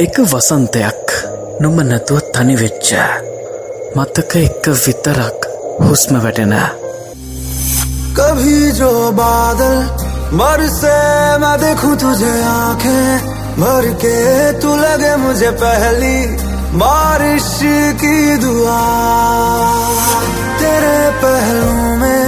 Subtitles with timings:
[0.00, 1.04] එක වසන්තයක්
[1.62, 2.88] නොම නැතුව තනිවෙච්ච
[3.96, 5.38] මතක එක්ක විතරක්
[5.86, 6.54] හුස්ම වැටෙන
[8.16, 9.74] कभी जो बादल
[10.32, 10.96] बरसे
[11.40, 13.06] मैं देखूं तुझे आंखें
[13.60, 14.16] भर के
[14.60, 16.16] तू लगे मुझे पहली
[16.80, 17.50] बारिश
[18.00, 18.80] की दुआ
[20.60, 22.24] तेरे पहलू में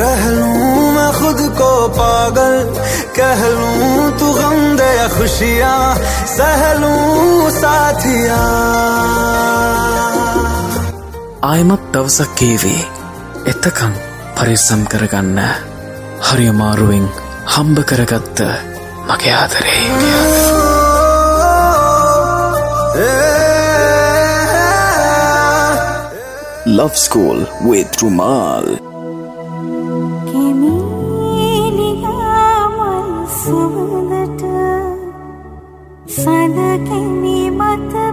[0.00, 2.54] रह लूं मैं खुद को पागल
[3.18, 5.78] कह लूं तू गम दे या खुशियां
[6.36, 8.40] सह लूं साथिया
[11.42, 12.80] ආයමත් දවසක් කේවේ
[13.52, 13.92] එතකම්
[14.36, 15.38] පරිස්සම් කරගන්න
[16.26, 17.06] හරි අමාරුවෙන්
[17.52, 18.38] හම්බ කරගත්ත
[19.08, 19.80] මගේ ආදරේ
[26.70, 28.66] Love School with Rumal
[33.45, 34.41] සුවඳට
[36.09, 38.04] සඳකෙමි මත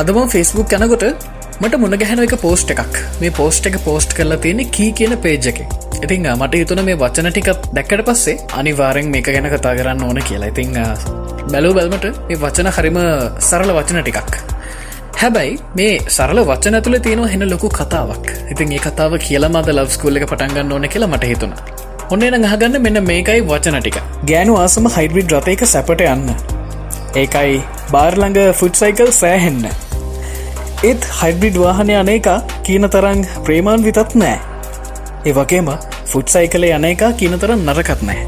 [0.00, 1.04] අදම ෆෙස්බුක් යනකොට
[1.62, 2.98] මට මුණ ගැහෙන එක පෝස්ට් එකක්.
[3.20, 5.56] මේ පෝස්ට් එක පෝස්ට් කරලා තියෙන කී කියන පේජ් එක.
[6.04, 10.50] ඉතිං මට හිතුන මේ වචන ටිකත් දැක්කට පස්සේ අනිවාරෙන් මේක ගැන කතා කරන්න ඕන කියලා.
[10.52, 10.76] ඉතිං
[11.52, 12.98] බැලූ බැල්මට මේ වචන හරිම
[13.48, 14.38] සරල වචන ටිකක්.
[15.22, 18.30] හැබැයි මේ සරල වචන තුළ තියෙන හෙන ලොකු කතාවක්.
[18.52, 21.58] ඉතින් ඒ කතාව කියලමද ලවස්කූල්ල එක පටන්ගන්න ඕන කියලා මට හිතුන
[22.10, 23.98] ඔන්න ගහගන්න මෙන්න මේකයි වචන ටික.
[24.30, 26.32] ගෑනු ආසම හයිඩ්‍රිඩ් රථයක සැපට යන්න.
[27.16, 27.60] ඒකයි
[27.92, 29.87] බාර්ළඟ ෆුට් සයිකල් සෑහෙන්න.
[30.86, 32.26] ඒත් හයිබ්‍රිඩ් වාහනය අනේක
[32.66, 34.36] කියන තරං ප්‍රේමාන් විතත් නෑ.
[35.28, 35.68] ඒ වගේම
[36.10, 38.20] ෆුට් සයිකලේ අනේක කියන තරම් නරකත් නෑ.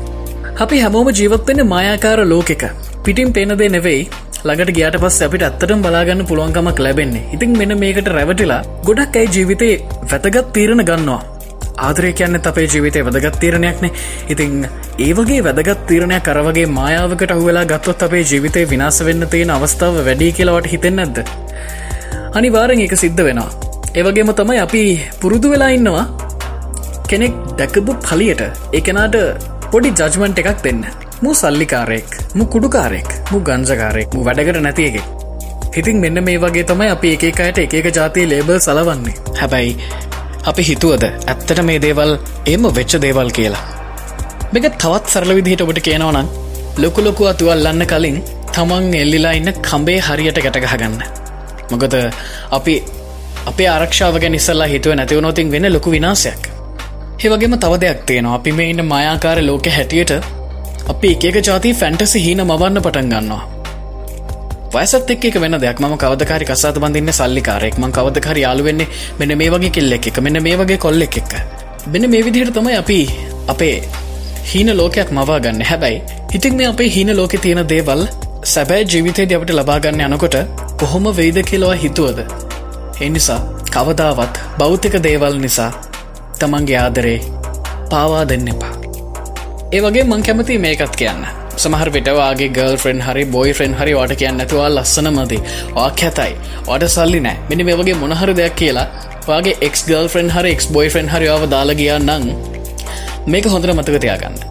[0.65, 2.65] අපි හැමෝම ජීවත්වෙන මායාකාර ලෝකෙක.
[3.05, 4.01] පිටිම් පේනදේ නෙවෙයි
[4.43, 7.29] ළඟට ගියට පස් අපිට ඇත්තටම බලාගන්න පුළුවන්කමක් ලැබෙන්නේ.
[7.35, 9.75] ඉතින් මෙන මේකට රැවටිලා ගොඩක් ඇයි ජීවිතේ
[10.13, 11.21] වැතගත් තීරණ ගන්නවා.
[11.87, 13.93] ආදරය කියන්න අපේ ජීවිතය වැදගත් තීරණයක්නේ
[14.35, 14.57] ඉතිං
[15.07, 20.73] ඒවගේ වැදගත් තීරණයක් කරවගේ මායාවකට අහුවෙලා ගත්තොත් අපේ ජීවිතය විනාස වෙන්න තියෙන අවස්ථාව වැඩි කියලවට
[20.75, 21.23] හිතෙන් නැද්ද?
[22.39, 23.51] අනිවාරෙන් එක සිද්ධ වෙනවා.
[23.99, 24.83] ඒවගේම තමයි අපි
[25.21, 26.05] පුරුදු වෙලා ඉන්නවා
[27.11, 28.43] කෙනෙක් දැකපු පලියට
[28.79, 29.17] එකනාට
[29.73, 30.83] පොඩි ජජ්මන්ට එකක් දෙන්න.
[31.23, 35.03] මු සල්ලිකාරයෙක් මු කුඩුකාරෙක් මු ගංජකාරයෙක් මු වැඩකට නැතියගේ
[35.81, 39.17] ඉතින් මෙන්න මේ වගේ තමයි අපි එකකායට එක ජාතිය ලේබල් සලවන්නේ.
[39.41, 39.73] හැබැයි
[40.51, 42.13] අපි හිතුවද ඇත්තට මේ දේවල්
[42.53, 43.65] එම වෙච්ච දේවල් කියලා?
[44.53, 46.29] මේක තවත් සරල විදිහට ඔබට කියනවනම්
[46.83, 48.23] ලොකු ලොකු අතුවල්ලන්න කලින්
[48.55, 51.03] තමන් එල්ලිලා ඉන්න කම්බේ හරියට ගැටගහගන්න
[51.71, 51.95] මොකද
[52.53, 52.75] අපි
[53.47, 56.43] අපේ ආරක්ෂාව ගැන ඉස්සල්ලා හිතුව නැතිවනොතින් වෙන ලොකු විනාසයක්
[57.21, 58.35] ඒවගේම තව දෙයක් තියෙනවා.
[58.35, 60.13] අපි මේ ඉන්න මයාකාර ලෝක හැටියට
[60.89, 63.43] අපි එක ජාති ෆැන්ටසි හීන මවන්න පටන් ගන්නවා.
[64.75, 65.81] වයසත් එක් වෙන දෙයක්.
[65.81, 68.89] ම කවදකාරි කසාත බඳන්න සල්ලිකාරෙක් ම කවදකාර යාලුවෙන්නේ
[69.19, 71.35] මෙන මේ වගේ කෙල්ලෙක් එක මෙන්න මේ වගේ කොල්ලෙක් එක්ක.
[71.87, 72.99] මෙන්න මේ විදිහට තමයි අපි
[73.49, 73.77] අපේ
[74.47, 76.03] හීන ලෝකයක් මවා ගන්න හැබැයි
[76.35, 78.03] ඉතින් මේ අපේ හීන ලෝකෙ තියෙන දේවල්
[78.45, 80.37] සැබෑ ජීවිතේද අපට ලබාගන්න යනකොට
[80.81, 82.19] කොහොම වෙයිද කියලවා හිතුවද.
[83.07, 83.41] එනිසා
[83.75, 85.73] කවදාවත් බෞතික දේවල් නිසා
[86.39, 87.19] තමන්ගේ ආදරේ
[87.91, 88.73] පාවා දෙන්න එපා.
[89.73, 91.27] ඒ වගේ මං කැමති මේකත් කියන්න.
[91.63, 95.43] සමහර විටවාගේ ගල් ෆ්‍රෙන්න් හරි බොයි ෆ්‍රෙන්න් හරි වට කියන්න ඇතුවා ලස්සන මති
[95.77, 96.33] වාක් හැතයි
[96.69, 97.37] වට සල්ලි නෑ.
[97.51, 98.89] මෙනි මේ වගේ මොනහර දෙයක් කියලා
[99.29, 102.25] වගේ එක් ගල් ෆ්‍රෙන්න් හරි එක් බොයි ෆ්‍රෙන්න් හරිාව දාලගියා නං
[103.33, 104.43] මේක හොඳර මතක තියාගන්න.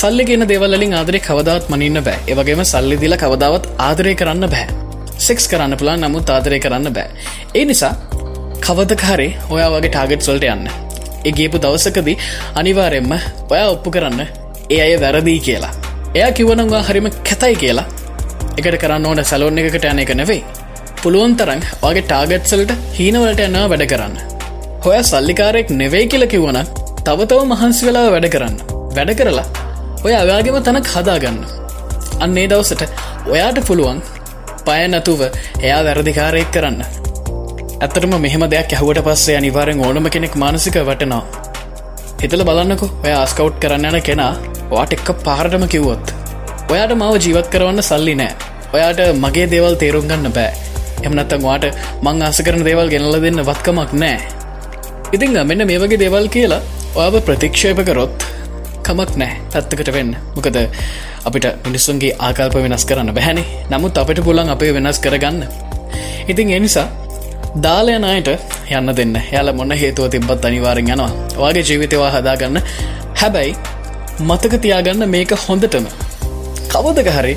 [0.00, 2.18] සල්ලි කියන දෙවලින් ආදරය කවදාත් මනින්න බෑ.
[2.30, 4.85] ඒවගේම සල්ලි දිල කවදාවත් ආදරය කරන්න බෑ.
[5.28, 7.08] සෙක්ස් කරන්න පුළන් නමුත් ආදරය කරන්න බෑ.
[7.54, 7.94] ඒ නිසා
[8.66, 10.68] කවදකාරේ ඔයා වගේ ටාගට් සොල්ට යන්න.
[11.28, 12.16] එගේපු දවසකදී
[12.60, 13.12] අනිවාරෙන්ම
[13.52, 14.20] ඔයා ඔප්පු කරන්න
[14.70, 15.74] ඒ අය වැරදිී කියලා.
[16.14, 17.86] එයා කිවනවා හරිම කැතයි කියලා.
[18.58, 20.42] එකට කරන්න ඕන සැලෝන් එකට යන එක නෙවෙයි.
[21.02, 24.16] පුළුවන් තරන් වගේ ටාගට්සල්ට හීනවලට යන්නා වැඩ කරන්න.
[24.84, 26.58] හොය සල්ලිකාරෙක් නෙවෙයි කියල කිව්වන
[27.06, 28.56] තවතව මහන්සි වෙලා වැඩ කරන්න.
[28.96, 29.46] වැඩ කරලා
[30.04, 31.38] ඔය අයාගේම තනක් හදාගන්න.
[32.20, 32.82] අන්නේ දවසට
[33.32, 34.00] ඔයාට පුළුවන්
[34.66, 35.20] පය නැතුව
[35.66, 36.80] එයා වැරදිකාරයෙක් කරන්න.
[37.84, 41.24] ඇතරම මෙහම දෙයක් ඇහුවට පස්සේ අනිවාරෙන් ඕනම කෙනෙක් මානසික වටනවා.
[42.22, 44.32] හිතල බලන්නකු ඔය ආස්කවට් කරන්න යන කෙනා
[44.70, 46.06] වාට එක්ක පාරටම කිව්වොත්.
[46.72, 48.32] ඔයාට මාව ජීවත් කරවන්න සල්ලි නෑ.
[48.76, 50.52] ඔයාට මගේ දේවල් තේරුම් ගන්න බෑ.
[51.06, 51.66] එමනත්තම් වාට
[52.04, 54.18] මං ආස කරන දේවල් ගෙනල දෙන්න වත්කමක් නෑ.
[55.14, 56.62] ඉතිං මෙන්න මේ වගේ දේවල් කියලා
[56.98, 58.26] ඔයාව ප්‍රතික්ෂේප කරොත්
[58.86, 60.16] කමක් නෑ පැත්තකට වෙන්න.
[60.34, 60.58] මොකද
[61.28, 63.44] අපිට මිනිස්සුන්ගේ ආකල්ප වෙනස් කරන්න බැහැනි.
[63.70, 65.42] නමුත් අපිට පුලන් අපේ වෙනස් කරගන්න.
[66.30, 66.88] ඉතින් එනිසා
[67.64, 68.28] දාලයන අයට
[68.76, 69.16] යන්න දෙන්න.
[69.34, 71.10] යාල මොන්න හේතුව තිබත් අනිවාරෙන් යනවා.
[71.40, 72.58] වගේ ජීවිතවා හදාගන්න.
[73.20, 73.56] හැබැයි
[74.28, 75.86] මතක තියාගන්න මේක හොඳටම.
[76.72, 77.34] කවදක හරි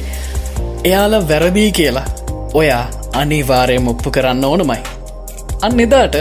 [0.89, 2.07] එයාල වැරදිී කියලා
[2.61, 2.83] ඔයා
[3.21, 4.81] අනිවාරය මොප්පු කරන්න ඕනමයි.
[5.65, 6.15] අන්න එදාට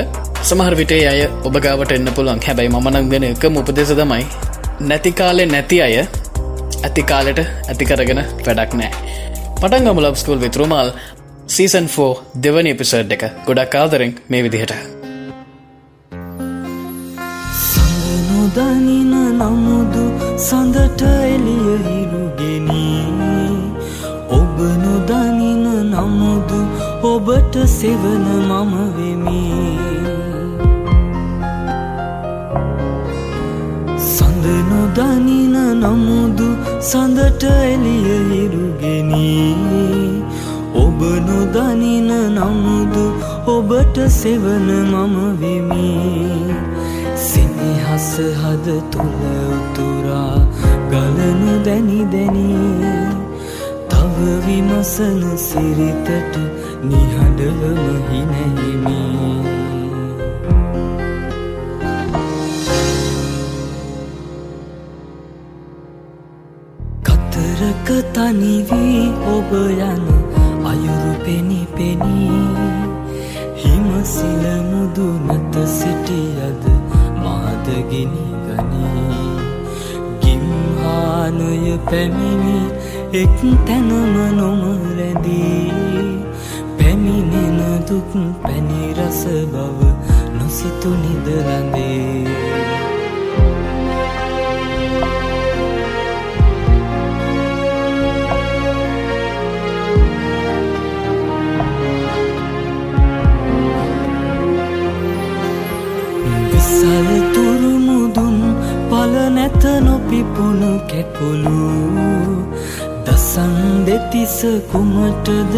[0.49, 2.41] සමහර විටේ අය ඔබගාවට එන්න පුළුවන්.
[2.47, 4.25] හැබැයි මනක් දෙන එක උපදෙස තමයි
[4.89, 5.97] නැතිකාලෙ නැති අය
[6.83, 8.93] ඇතිකාලෙට ඇතිකරගෙන වැඩක් නෑ.
[9.55, 10.93] පටන් ගම ලබ්ස්කූල් විතරුමාල්
[11.49, 13.25] සීසන් ෆෝ දෙවනි එපිසඩ් එක.
[13.47, 14.75] ගොඩක් ආදරෙන් මේ විදිහට.
[18.29, 20.05] නොදනින නමුදු
[20.39, 23.07] සඳට එලිය හිරුගෙනී
[24.31, 26.61] ඔබ නොදනින නමුදු
[27.05, 29.98] ඔබට සෙවන මම වෙමි.
[34.39, 36.49] සඳ දනින නමුදු
[36.81, 40.23] සඳට එලිය හිරුගෙනී
[40.75, 43.05] ඔබ නොදනින නමුදු
[43.47, 45.91] ඔබට සෙවන මම වෙමි.
[47.19, 49.19] සිනහස හද තුළ
[49.49, 50.39] උතුරා
[50.91, 52.95] ගලනු දැනි දැනී.
[53.91, 54.17] තව
[54.47, 56.35] විමසන සිරිතට
[56.85, 58.08] නිහඬවම
[68.29, 70.03] තනිවී ඔබ යන
[70.61, 72.45] අයුරු පෙනි පෙනී.
[73.61, 76.65] හිමසිල මුදු නැත සිටියද
[77.23, 79.33] මාදගිනි ගනී
[80.21, 82.59] ගිම්හානය පැමිණි
[83.15, 85.73] එක් තැනම නොමරැදී
[86.77, 88.13] පැමිණෙන දුක්
[88.45, 89.79] පැනිරස බව
[90.37, 92.38] නොසිතු නිදරඳේ
[110.09, 111.59] නැත නොපිපුුණු කැකුළු.
[113.05, 114.37] දසන් දෙතිස
[114.73, 115.55] කුමටද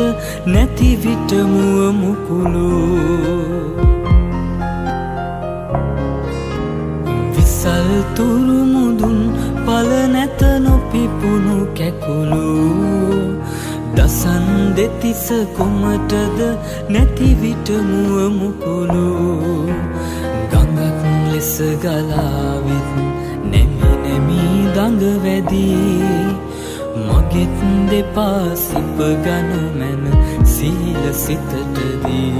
[0.46, 2.70] නැතිවිටමුව මුකුළු.
[7.34, 9.18] විසල් තුරුමුදුන්
[9.66, 12.48] පල නැත නොපිපුුණු කැකුළු.
[13.94, 15.26] දසන් දෙතිස
[15.56, 16.38] කුමටද
[16.88, 19.08] නැතිවිටමුව මුකුළු.
[21.32, 22.99] ලෙස ගලාවිත් නැමි
[24.80, 26.34] නැමී දඟ වැදී
[27.06, 27.56] මගෙත්
[27.90, 30.04] දෙපා සිප ගන මැන
[30.44, 32.34] සීල සිතටදී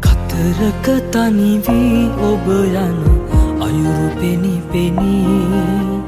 [0.00, 2.98] කතරක තනිවී ඔබ යන
[3.60, 6.02] අයුරු පෙනි පෙනී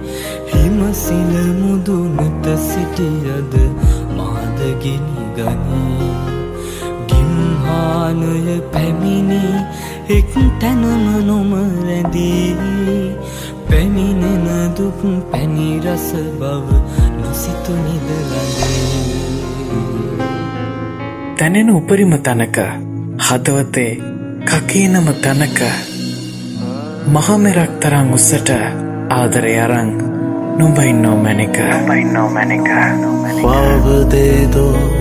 [0.50, 3.54] හිමසිල මුදුනට සිටියද
[4.16, 5.89] මාදගිනි ගනී.
[8.10, 9.42] දානය පැමිණි
[10.08, 11.50] එක් තැනම නොම
[11.86, 13.14] රැඳී.
[13.68, 15.00] පැමිණෙන දුක්
[15.30, 16.08] පැණි රස
[16.40, 16.66] බව
[17.18, 18.88] නොසිතු නිදලදී
[21.38, 22.58] තැනෙන උපරිම තැනක
[23.26, 23.92] හදවතේ
[24.44, 25.60] කකීනම තැනක
[27.06, 28.50] මහමෙරක් තරං උස්සට
[29.10, 29.90] ආදරය අරං
[30.58, 31.56] නොබයින්නෝ මැනික.
[31.58, 32.68] නොබයින්නෝ මැනික.
[33.44, 34.99] වවදේදෝ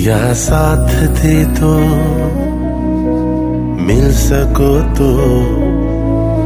[0.00, 1.74] या साथ दे दो
[3.86, 5.10] मिल सको तो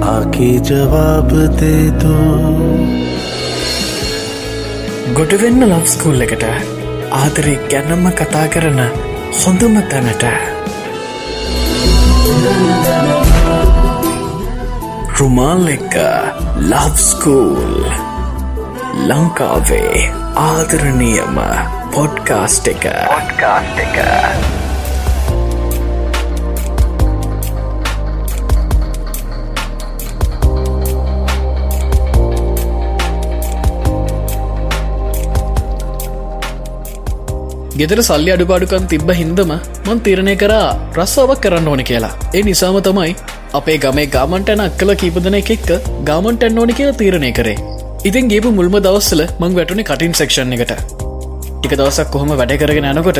[0.08, 2.16] आके जवाब दे दो
[5.14, 6.44] ගොඩවෙන්න ලබ් ස්කූල් එකට
[7.14, 8.80] ආදරේ ගැනම්ම කතා කරන
[9.38, 10.24] හොඳම තැනට
[15.18, 15.96] රුමාල් එක්ක
[16.70, 17.74] ලබ්ස්කූල්
[19.08, 19.98] ලංකාවේ
[20.44, 21.36] ආදරණයම
[21.95, 22.85] පොඩ්කාස්ට් එක.
[23.09, 23.97] පොඩ්කාස්ට් එක.
[37.79, 39.53] ගෙදර සල්ලි අඩුපාඩුකන් තිබ්බ හින්දම
[39.85, 40.67] මන් තීරණය කරා
[40.99, 42.11] රස්සාවක් කරන්න ඕන කියලා.
[42.35, 43.15] ඒ නිසාම තමයි
[43.61, 45.71] අපේ ගමේ ගාමන්ටැන අක්කල කීපදන එකෙක්ක
[46.11, 47.57] ගාමන්ටැන් ඕනි කියලා තීරණය කරේ.
[48.09, 50.94] ඉතින් ගේපු මුල්ම දවස්සල මං වැටුනේ කටින් සෙක්ෂන් එකට
[51.65, 53.19] ටික දවසක් කොහොම වැඩ කරගෙන යනකොට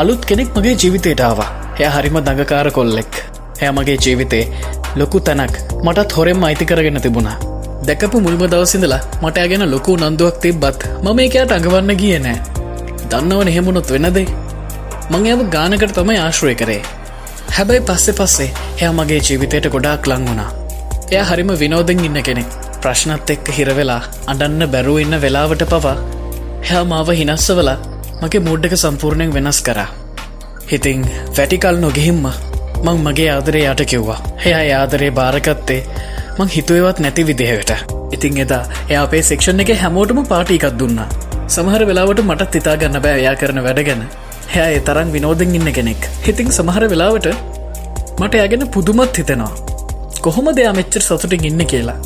[0.00, 3.12] අලුත් කෙනෙක් මගේ ජීවිතේටාවා එය හරිම දඟකාර කොල්ලෙක්.
[3.62, 4.44] එය මගේ ජීවිතේ
[5.00, 5.54] ලොකු තැනක්
[5.84, 7.36] මටත් හොරෙම් අයිති කරගෙන තිබුණා.
[7.88, 12.36] දැකපු මුල්ම දවසිඳලා මට ඇගෙන ලොකු නන්දුවක් තිබ්බත් මම එකයට අඟවන්න ගිය නෑ.
[13.10, 14.26] දන්නවන එහෙමුණොත් වෙනදේ?
[15.12, 16.82] මං ඇව ගානකට තමයි ආශ්‍රය කරේ.
[17.56, 18.50] හැබැයි පස්සෙ පස්සේ
[18.82, 20.50] එය මගේ ජීවිතයට ගොඩාක් ලං වුණා.
[21.12, 22.60] එය හරිම විනෝදෙන් ඉන්න කෙනෙක්.
[22.82, 25.98] ප්‍රශ්නත් එක්ක හිරවෙලා අඩන්න බැරුව ඉන්න වෙලාවට පවා
[26.66, 27.76] හැ මාව හිනස්සවලා
[28.22, 29.88] මගේ මුඩ්ඩක සම්පූර්ණයෙන් වෙනස් කරා.
[30.70, 31.04] හිතිං
[31.36, 32.24] වැටිකල් නොගෙහිම්ම
[32.84, 34.18] මං මගේ ආදරේ යට කිව්වා.
[34.46, 35.80] එයා ආදරේ භාරකත්තේ
[36.38, 37.72] මං හිතුවවත් නැති විදිහයට
[38.16, 41.08] ඉතිං එදා එය අපේ සෙක්ෂන් එක හැමෝටම පාටිකත් දුන්නා.
[41.54, 44.04] සමහර වෙලාවට මටත් ඉතා ගන්න බෑ එයා කරන වැඩගැන
[44.54, 46.02] හැ ඒ තරම් විනෝදෙන් ඉන්න කෙනෙක්.
[46.26, 47.28] හිතින් සමහර වෙලාවට
[48.20, 49.52] මට ඇගෙන පුදුමත් හිතෙනවා.
[50.24, 51.98] කොහොම දෙයා මෙච්චර සතුටින් ඉන්න කියලා?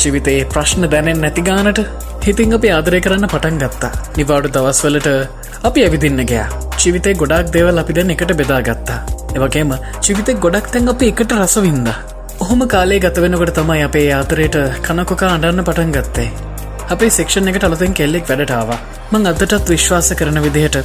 [0.00, 1.80] ජිවිතයේ ප්‍රශ්න දැනෙන් නැතිගානට
[2.28, 3.90] හිතිං අපි ආදරය කරන්න පටන් ගත්තා.
[4.16, 5.06] නිවාඩු දවස්වලට
[5.68, 6.46] අපි ඇවිදින්න ගයා.
[6.80, 8.96] ජිවිතේ ගොඩක් දේවල් අපි දැන් එකට බෙදා ගත්තා.
[9.36, 9.70] එවගේම
[10.06, 11.88] ජිවිතෙක් ගොඩක් තැන් අපි එකට රසවින්ද
[12.40, 14.56] ඔහොම කාලේ ගතවෙනකොට තමයි අපේ ආතරයට
[14.86, 16.26] කනකොකා අඩන්න පටන් ගත්තේ.
[16.94, 18.72] අපේ සෙක්ෂන් එකට අලුතෙන් කෙල්ලෙක් වැඩටාව
[19.12, 20.76] මං අදටත් විශ්වාස කරන විදිහට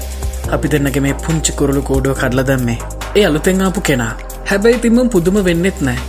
[0.57, 2.77] අපි දෙන්නගේ මේ පුංචි කුරුළු කෝඩුව කඩල දැම්මේ.
[3.15, 4.13] ඒ අලුතෙංආපු කෙනා.
[4.51, 5.99] හැබැයි තිම්මම් පුදුම වෙන්නෙත් නෑ.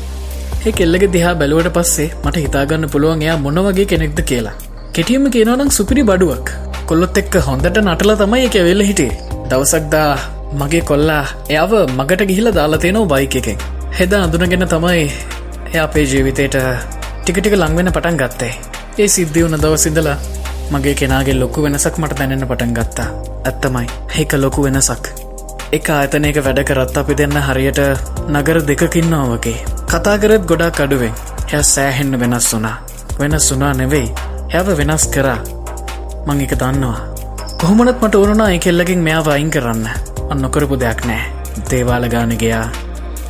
[0.67, 4.55] ඒ කෙල්ලෙ දිහා බැලුවට පස්සේ මට හිතාගන්න පුළුවන් එයා මොන වගේ කෙනෙක්ද කියලා.
[4.96, 6.50] කෙටියම කියනනම් සුපිරි බඩුවක්.
[6.88, 9.12] කොල්ලොත් එක්ක හොඳට නටල තමයි එක වෙල්ල හිටේ
[9.50, 10.10] දවසක්දා
[10.60, 13.58] මගේ කොල්ලා එයාව මගට ගිහිල දාලා තියෙනව බයික එකෙන්.
[13.98, 15.00] හෙද අඳුනගෙන තමයි
[15.72, 16.56] එය අපේ ජීවිතයට
[17.22, 18.52] ටිකටික ලංවෙන පටන් ගත්තේ.
[18.98, 20.16] ඒ සිද්ධි වුණ දවසිදලා
[20.70, 23.08] මගේ කෙනගේ ලොකු වෙනසක් මට දැනෙන පටන් ගත්තා.
[23.44, 23.86] ඇත්තමයි.
[24.18, 25.10] ඒක ලොකු වෙනසක්.
[25.72, 27.80] එක ආතනයක වැඩ කරත් අපි දෙන්න හරියට
[28.28, 29.58] නගර දෙකකින්නවා වගේ.
[29.90, 31.18] කතා කරත් ගොඩා කඩුවෙන්
[31.50, 32.76] හැ සෑහෙන්න වෙනස් වුනා
[33.18, 34.34] වෙනස් වුනා නෙවෙයි.
[34.54, 35.38] හැව වෙනස් කරා.
[36.26, 36.99] මං එක දන්නවා.
[37.61, 39.87] කොහොමනත් මට ඕනුනා එකෙල්ලකින් මෙයා වයින් කරන්න.
[40.30, 41.23] අන්නොකරපු දෙයක් නෑ.
[41.70, 42.66] දේවාල ගාන ගයා.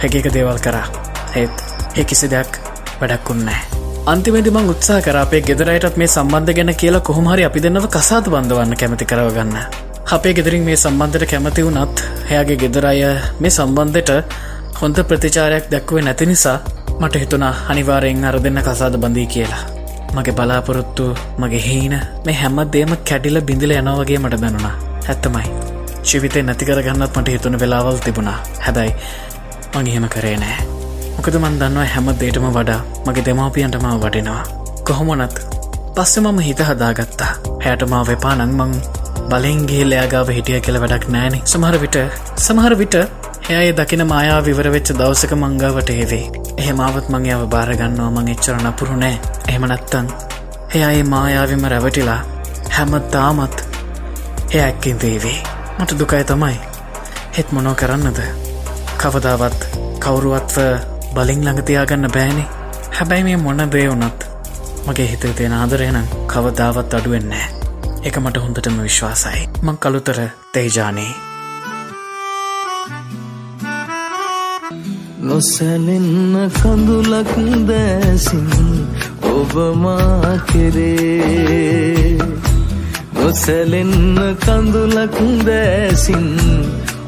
[0.00, 0.86] හැකක දේවල් කරා.
[1.34, 1.64] ඒත්
[1.96, 2.58] ඒ කිසි දෙයක්
[3.00, 3.60] වැඩක්කුන්නෑ
[4.06, 9.08] අන්තිමේදි මං උත්සා කරපේ ගෙදරයටත් මේ සම්බන්ධ ගැන කියලා කොහොමහරි අපි දෙන්නව කසාත් බන්ධවන්න කැමති
[9.12, 9.56] කරවගන්න
[10.16, 12.98] අපේ ගෙදරින් මේ සම්බන්ධට කැමති වුනත් එයාගේ ගෙදරය
[13.40, 14.12] මේ සම්බන්ධයට
[14.80, 16.58] හොඳ ප්‍රතිචාරයක් දැක්වේ නැති නිසා
[17.00, 19.83] මට හිතුනා අනිවාරයෙන් අර දෙන්න කසාද බඳී කියලා.
[20.16, 21.04] මගේ බලාපොරොත්තු
[21.42, 21.94] මගේ හීන
[22.26, 24.74] මේ හැම්මත් දේම කැඩිල බිඳිල යනවගේ මට දැනුණා.
[25.08, 25.46] ඇත්තමයි.
[26.08, 28.38] ජීවිතය නැතිකර ගන්නත් මට හිතුන වෙලාවල් තිබුණා.
[28.64, 28.94] හැබැයි
[29.76, 30.58] මගේහෙම කරේ නෑ.
[31.16, 34.42] මොකද මන් දන්නවා හැම දේටම වඩා මගේ දෙමාපියන්ටම වඩෙනවා.
[34.86, 35.38] කොහොමනත්
[35.96, 37.32] පස්සෙ මම හිත හදාගත්තා.
[37.64, 38.72] හැටමා වෙපා නංමං
[39.30, 41.38] බලෙන්ගේ ලෑගාව හිටිය කියල වැඩක් නෑනෙ.
[41.52, 41.98] සමහර විට
[42.46, 42.96] සමහර විට
[43.46, 48.94] එය දකින මායා විවර වෙච්ච දවසක මංගාවට ඒවේ එහෙමාවත් මගේ අව බාරගන්නවා මං එච්චර නපුරු
[48.96, 49.16] නෑ.
[49.48, 50.06] එහෙමනත්තන්
[50.74, 52.20] එයඒ මායාවිම රැවටිලා
[52.70, 53.56] හැම තාමත්
[54.50, 55.36] එය ඇක්කින් දේවේ
[55.78, 56.56] මට දුකයි තමයි.
[57.36, 58.20] හෙත් මොනෝ කරන්නද?
[58.96, 59.60] කවදාවත්
[59.98, 60.58] කවුරුවත්ව
[61.14, 62.48] බලින් ළඟතියාගන්න බෑනේ.
[62.90, 64.20] හැබැයි මේ මොන දේ වනත්
[64.86, 67.46] මගේ හිත තියෙන ආදරයනම් කවදාවත් අඩුවෙන්නෑ
[68.04, 69.46] එක මට හොඳටම විශ්වාසයි.
[69.62, 71.33] මං කළුතර තේජානේ.
[75.24, 77.30] නොසැලෙන්න කඳුලක්
[77.68, 78.48] දැසින්
[79.30, 82.18] ඔබමා කෙරේ.
[83.14, 86.28] නොසැලෙන්න කඳුලක් දැසින්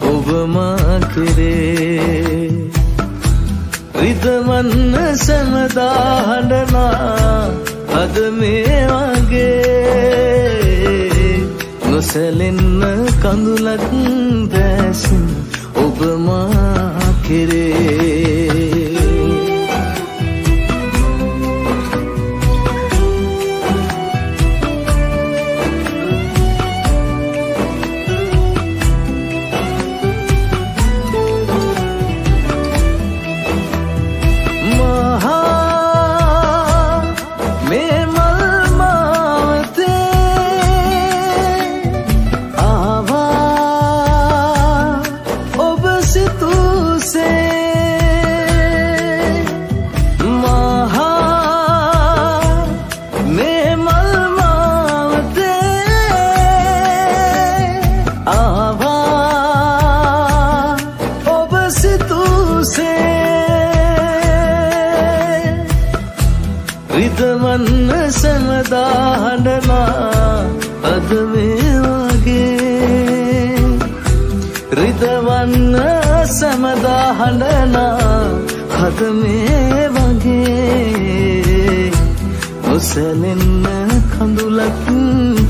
[0.02, 2.70] ඔබමා කෙරේ.
[3.94, 7.50] රිදවන්න සැමදා හඬනා
[7.94, 10.56] අද මේ වගේ.
[11.90, 12.82] නොසැලෙන්න
[13.20, 13.86] කඳුලක්
[14.50, 15.26] දැසින්
[17.26, 18.15] ඔබමා කෙරේ
[78.76, 81.90] හද මේ වගේ
[82.64, 83.66] නොසැලෙන්න
[84.12, 84.86] කඳුලක්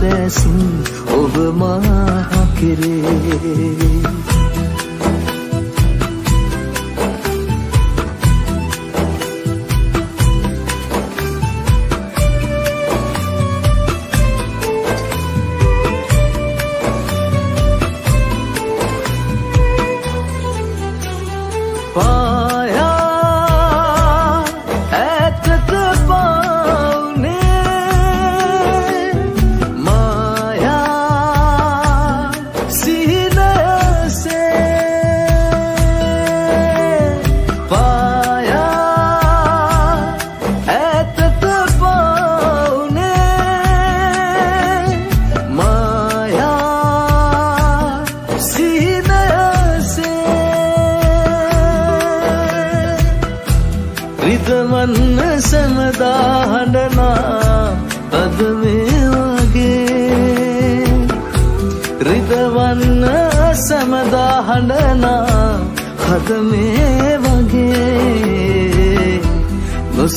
[0.01, 4.26] දැසින් ඔබ මා කෙරේ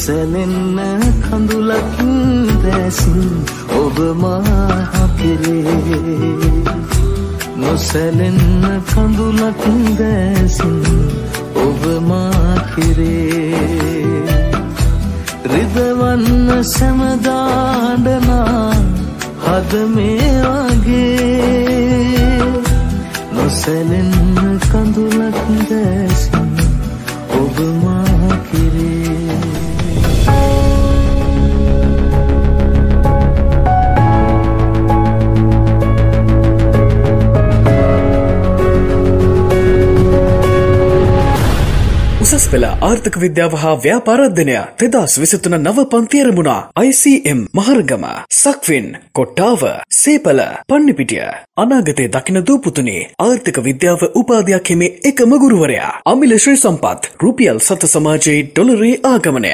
[0.10, 1.98] සැලෙන්න කඳුලක්
[2.64, 3.46] දැසින්
[3.80, 6.34] ඔබ මා කෙරේ.
[7.56, 9.62] නොසැලෙන්න කඳුලක්
[10.00, 10.82] දැසින්
[11.58, 14.34] ඔබ මා කෙරේ.
[15.46, 18.74] රිදවන්න සැමදාඩනා
[19.46, 20.34] හද මේ
[20.74, 22.42] වගේ.
[23.32, 25.38] නොසැලෙන්න කඳුලක්
[25.70, 26.09] දැසින්
[42.50, 50.40] උසස් පෙළ ආර්ථක විද්‍යාව හා ව්‍යාපාරධ්‍යනය තෙදස් විසිතුන නව පන්තියරමුණා ICM මහරගම සක්වින් කොට්ටාව සේපල
[50.70, 51.28] පන්නිපිටිය.
[51.58, 55.92] අනාගතය දකින දූපුතුනේ ආර්ථක විද්‍යාව උපාධයක් හිමේ එකම ගුරුවරයා.
[56.06, 59.54] අමිල ශ්‍රී සම්පත් රුපියල් සත සමාජයේ ඩොලරේ ආගමනය.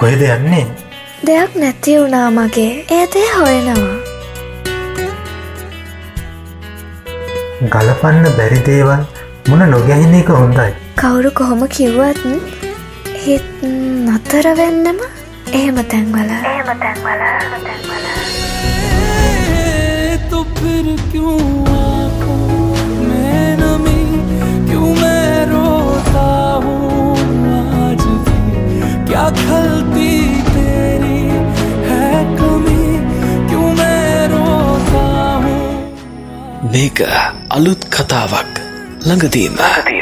[0.00, 0.66] කොහෙද යන්නේ?
[1.26, 2.74] දෙයක් නැති වුණා මගේ.
[2.92, 4.05] ඒතේ හොයනවා
[7.69, 9.01] ගලපන්න බැරි දේවල්
[9.47, 12.23] මොන නොගැහින එක හොඳයි කවුරු කොහොම කිව්වත්
[13.21, 13.47] හිත්
[14.07, 14.99] නතර වෙන්නම
[15.51, 17.23] එහෙම තැන්වල එහෙම තැන්වල
[20.31, 21.37] तो फिर क्यों
[21.75, 22.37] आंखों
[22.99, 24.03] में नमी
[24.69, 26.27] क्यों मैं रोता
[26.63, 27.15] हूँ
[27.79, 28.39] आज भी
[29.09, 30.09] क्या खलती
[30.49, 31.19] तेरी
[31.89, 32.85] है कमी
[33.49, 35.03] क्यों मैं रोता
[35.45, 35.59] हूँ
[36.71, 36.99] මේක
[37.55, 38.51] අලුත් කතාවක්
[39.07, 39.55] ළඟදීම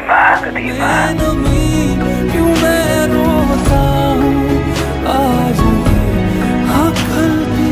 [0.09, 1.61] मैं नमी
[2.31, 3.81] क्यों मैं रोता
[4.19, 4.33] हूँ
[5.13, 5.95] आज भी
[6.69, 7.69] हाँ खलती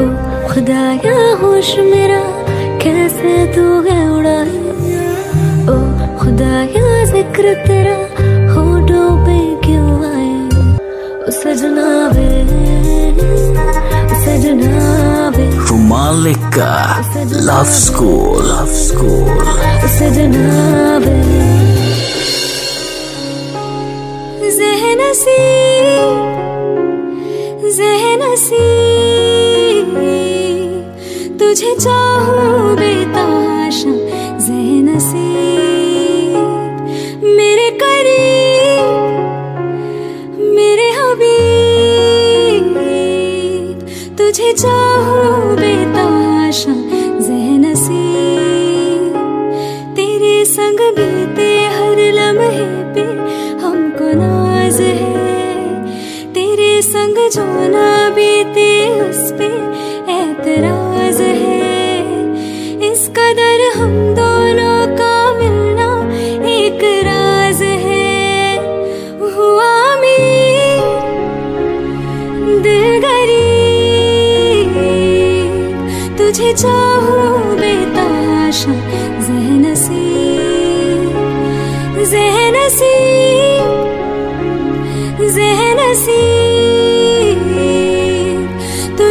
[0.00, 0.04] ओ
[0.50, 2.20] खुदाया होश मेरा
[2.82, 4.58] कैसे तू है उड़ाए
[5.72, 5.76] ओ
[6.20, 7.96] खुदाया जिक्र तेरा
[8.54, 10.32] होठों पे क्यों आए
[11.20, 12.28] ओ सजना वे
[14.04, 14.74] ओ सजना
[15.36, 15.46] वे
[15.89, 16.73] मालिका
[17.47, 19.47] लव स्कूल लव स्कूल
[24.57, 25.37] जहन सी
[27.77, 28.63] जहन सी
[31.39, 32.68] तुझे चाहूं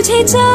[0.09, 0.49] ที่เจ้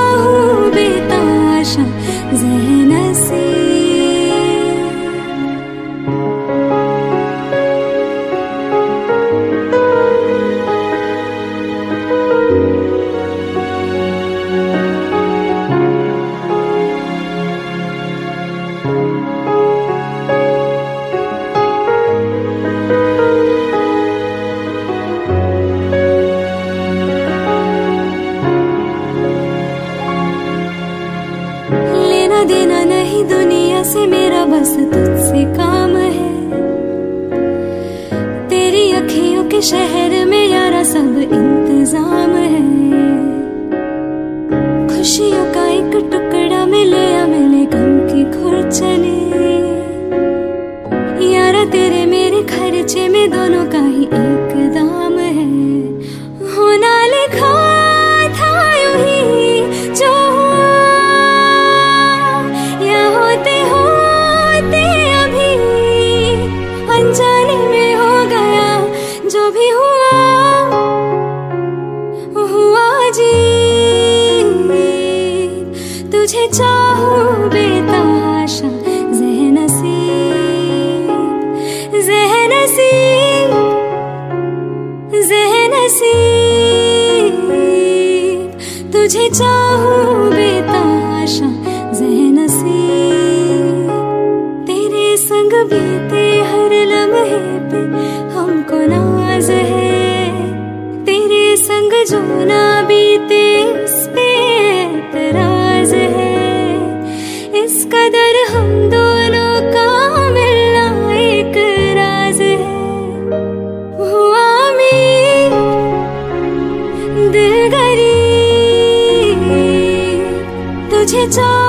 [121.25, 121.62] Peter.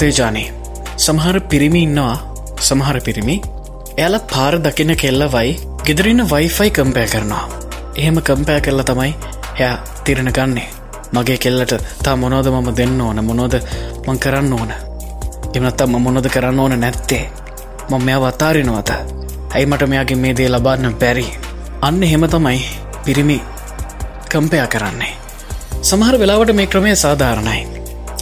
[0.00, 0.52] ඇත්තේ ජානේ.
[0.96, 2.16] සමහර පිරිමි ඉන්නවා.
[2.60, 3.34] සමහර පිරිමි
[3.96, 5.50] එයාල පාර දකින කෙල්ලවයි
[5.86, 7.44] ගෙදරන්න වයිෆයි කම්පෑ කරනවා.
[7.96, 9.12] එහෙම කම්පෑ කරලා තමයි
[9.58, 10.68] එයා තිරණ ගන්නේ.
[11.12, 13.54] මගේ කෙල්ලට තා මොනෝද මම දෙන්න ඕන මොනෝද
[14.06, 14.72] මං කරන්න ඕන?
[15.54, 17.24] එමනත්තම් මොනොද කරන්න ඕන නැත්තේ?
[17.90, 18.90] මං මෙයා වතාරිනවත
[19.54, 21.26] ඇයි මට මෙයාගේ මේ දේ ලබාන්න බැරි?
[21.82, 22.62] අන්න එහෙම තමයි
[23.04, 23.38] පිරිමි
[24.32, 25.12] කම්පයා කරන්නේ.
[25.82, 27.69] සමහර වෙලාවට මේ ක්‍රමය සාධාරණයි.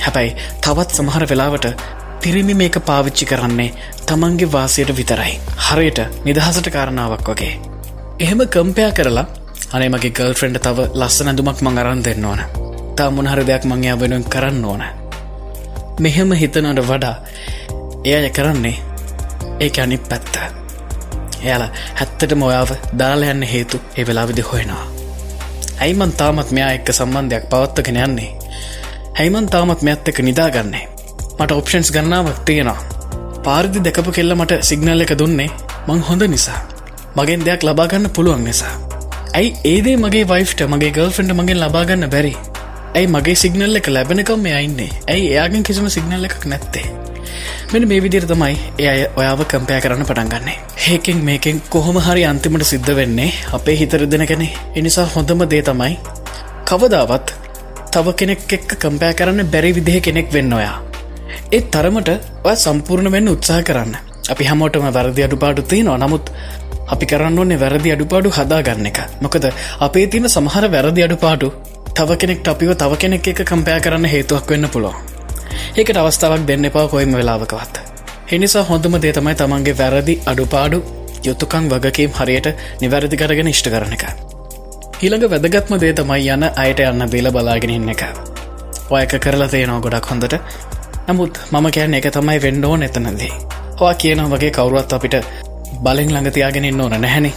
[0.09, 1.67] හැබැයි තවත් සමහර වෙලාවට
[2.21, 3.75] පිරිමි මේක පාවිච්චි කරන්නේ
[4.07, 5.35] තමන්ගේ වාසයට විතරයි.
[5.59, 7.53] හරියට නිදහසට කාරණාවක් වගේ.
[8.19, 9.27] එහෙම කම්පයා කරලා
[9.73, 12.41] අනේ මගේ ගල් ෆ්‍රෙන්ඩ් තව ලස්සන ඇඳුමක් මං අරන් දෙන්න ඕන.
[12.97, 14.83] තා මොනහර දෙයක් මංයා වෙනුවෙන් කරන්න ඕන.
[16.01, 17.17] මෙහෙම හිතනට වඩා
[18.07, 18.77] එය කරන්නේ
[19.61, 20.35] ඒ අනි පැත්ත.
[21.43, 24.87] එයාල හැත්තට මොයාව දාලයන්න හේතු ඒ වෙලා විදි හොයෙනවා
[25.81, 28.31] ඇයිමන් තාමත් මෙයා එක්ක සම්බන්ධයක් පවත්තගෙන යන්නේ?
[29.19, 30.85] හැයිමන් තාමත් මෙත් එක නිදාගන්නේ.
[31.39, 32.77] මට ඔප්ෂන්ස් ගන්නාවක් තියෙනවා.
[33.47, 35.49] පාරිදි දෙකපු කෙල්ල මට සිගනල් එක දුන්නේ
[35.89, 36.61] මං හොඳ නිසා.
[37.17, 38.75] මගෙන් දෙයක් ලබාගන්න පුළුවන් නිසා.
[39.39, 42.33] ඇයි ඒදේ මගේ වයිෆ්ට මගේ ගල්ෆෙන්ඩ මගෙන් ලබාගන්න බැරි?
[42.95, 46.87] ඇයි මගේ සිගනල් එක ලැබෙනකම් මෙයයින්නේ ඇයි එයාගෙන් කිසිම සිගනල් එකක් නැත්තේ?
[47.73, 50.57] මෙන මේ විදිර තමයි එය අය ඔයාව කම්පය කරන්න පටන්ගන්නේ
[50.93, 55.93] ඒකෙන් මේකෙන් කොහොම හරි අන්තිමට සිද්ධ වෙන්නේ අපේ හිතර දෙනකැනෙ එනිසා හොඳම දේ තමයි
[56.71, 57.48] කවදාවත්
[57.99, 60.77] තව කෙනෙක් එක්ක කම්පෑ කරන්න බැරි විදිහ කෙනෙක් වෙන්න ඔයා.
[61.53, 62.11] ඒත් තරමට
[62.45, 63.95] ඔය සම්පූර්ණ වෙන්න උත්සාහ කරන්න.
[64.29, 65.99] අපි හැමෝටම වැරදි අඩුපාඩු තියෙනවා.
[65.99, 66.31] නමුත්
[66.89, 69.01] අපි කරන්න ඕන්නේ වැරදි අඩුපාඩු හදාගන්න එක.
[69.21, 69.49] මොකද
[69.81, 71.51] අපේ තින සමහර වැරදි අඩුපාඩු
[71.93, 74.95] තව කෙනෙක් අපිව තව කෙනෙක් එක කම්පෑ කරන්න හේතුවක් වෙන්න පුළො
[75.77, 77.85] ඒකට අවස්ථාවක් දෙන්න එපා කොයිම වෙලාවකවත්.
[78.33, 80.85] එනිසා හොඳම දේ තමයි තමන්ගේ වැරදි අඩුපාඩු
[81.25, 84.38] යුතුකං වගකීම් හරියට නිවැරදි කරගෙන ඉෂ්ට කරන එක.
[85.01, 88.01] ඊළඟ වැදගත්ම දේ තමයි යන අයට යන්න බේල බලාගෙන ඉන්න එක.
[88.91, 90.33] ඔය එක කරලා තියෙනවා ගොඩක් හොඳට.
[91.09, 93.29] නමුත් මම කියන්න එක තමයි වෙන්ඩෝ නැතනදී
[93.79, 95.15] හවා කියන වගේ කවරුවත් අපිට
[95.85, 97.31] බලෙන් ළඟතියාගෙන ඉන්න ඕන නැහැනේ.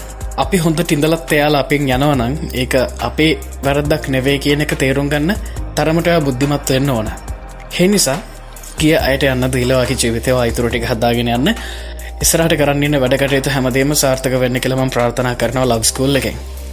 [0.43, 2.73] අපි හොඳ ටිඳලත් එයාලා අපෙන් යනවනං ඒක
[3.07, 5.35] අපේ වැරද්දක් නෙවේ කියන එක තේරුම් ගන්න
[5.75, 7.11] තරමට බුද්ධිමත් වෙන්න ඕන.
[7.79, 8.17] හෙනිසා
[8.79, 11.53] කිය අයට යන්න දීලවාකි ජීවිතවා ඉතුරටික හදාගෙන යන්න.
[12.23, 16.19] ඉස්රට කරන්න වැඩකටයුතු හැමදේම සාර්ථක වෙන්න කෙළම ප්‍රාර්ථනා කරනවා ලබ්ස්කූල්ල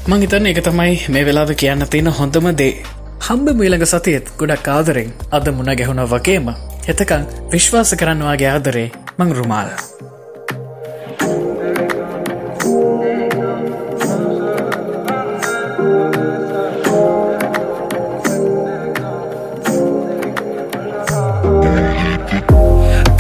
[0.08, 2.84] එකෙන් මං හිතන්න එක තමයි මේ වෙලාද කියන්න තියෙන හොඳම දේ
[3.28, 6.50] හම්බ මීළඟ සතියත් ගොඩක් ආදරෙන් අද මුණ ගැහුණ වගේම
[6.88, 9.72] එතකං විශ්වාස කරන්නවාගේ ආදරේ මං රුමාල්.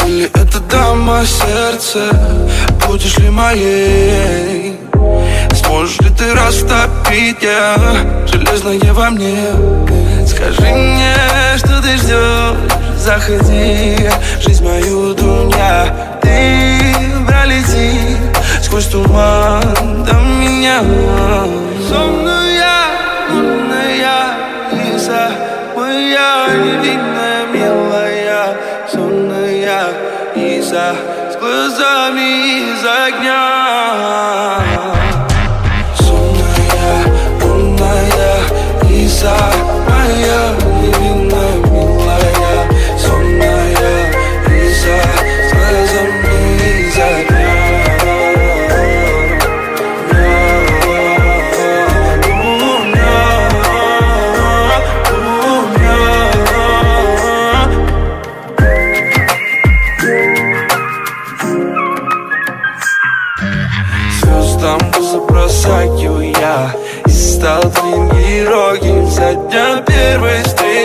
[0.05, 2.11] Или это дама сердце
[2.85, 4.56] Будешь ли моей
[5.78, 7.76] Сможешь ли ты растопить я
[8.26, 9.38] Железное во мне?
[10.26, 11.14] Скажи мне,
[11.56, 13.96] что ты ждешь Заходи,
[14.40, 15.86] жизнь мою дуня
[16.20, 16.80] Ты
[17.24, 17.92] пролети
[18.60, 19.62] сквозь туман.
[20.04, 20.82] До меня
[21.88, 22.88] Сонная,
[23.30, 24.34] лунная
[24.72, 25.30] Лиза
[25.76, 28.56] моя невинная, милая
[28.90, 29.90] Сонная
[30.34, 30.96] Лиза
[31.32, 34.37] с глазами из огня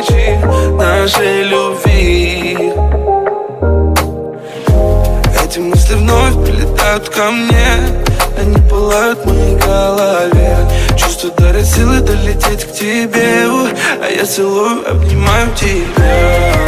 [0.03, 0.39] встречи
[0.71, 2.57] нашей любви.
[5.43, 8.01] Эти мысли вновь прилетают ко мне
[8.39, 10.57] Они пылают в моей голове.
[10.97, 13.45] Чувство дарит силы долететь к тебе
[14.01, 16.62] А я целую, обнимаю тебя